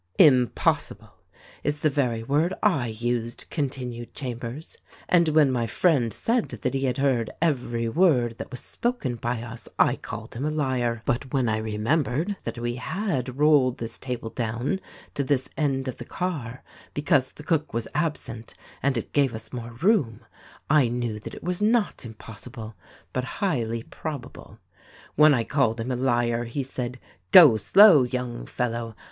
"Impossible 0.17 1.13
is 1.63 1.81
the 1.81 1.89
very 1.91 2.23
word 2.23 2.55
I 2.63 2.87
used," 2.87 3.45
continued 3.51 4.15
Cham 4.15 4.39
bers, 4.39 4.75
"and 5.07 5.27
when 5.29 5.51
my 5.51 5.67
friend 5.67 6.11
said 6.11 6.49
that 6.49 6.73
he 6.73 6.85
had 6.85 6.97
heard 6.97 7.29
every 7.39 7.87
word 7.87 8.39
that 8.39 8.49
was 8.49 8.61
spoken 8.61 9.13
by 9.13 9.43
us 9.43 9.69
I 9.77 9.95
called 9.97 10.33
him 10.33 10.43
a 10.43 10.49
liar; 10.49 11.03
but 11.05 11.31
when 11.31 11.47
I 11.47 11.61
remem 11.61 12.01
bered 12.01 12.35
that 12.45 12.57
we 12.57 12.77
had 12.77 13.37
rolled 13.37 13.77
this 13.77 13.99
table 13.99 14.31
down 14.31 14.79
to 15.13 15.23
this 15.23 15.47
end 15.55 15.87
of 15.87 15.97
the 15.97 16.05
THE 16.05 16.09
RECORDING 16.09 16.35
ANGEL 16.35 16.43
147 16.95 16.95
car 16.95 16.95
because 16.95 17.31
the 17.33 17.43
cook 17.43 17.71
was 17.71 17.87
absent 17.93 18.55
and 18.81 18.97
it 18.97 19.13
gave 19.13 19.35
us 19.35 19.53
more 19.53 19.73
room, 19.87 20.21
I 20.67 20.87
knew 20.87 21.19
that 21.19 21.35
it 21.35 21.43
was 21.43 21.61
not 21.61 22.05
impossible, 22.05 22.73
but 23.13 23.23
highly 23.37 23.83
probable. 23.83 24.57
When 25.13 25.35
I 25.35 25.43
called 25.43 25.79
him 25.79 25.91
a 25.91 25.95
liar 25.95 26.45
he 26.45 26.63
said, 26.63 26.99
'Go 27.31 27.55
slow 27.57 28.01
young 28.01 28.47
fellow 28.47 28.95